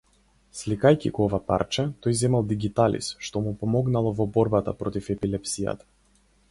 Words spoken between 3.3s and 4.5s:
му помагало во